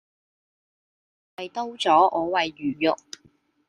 [0.05, 0.05] 人
[1.45, 2.97] 為刀俎我為魚肉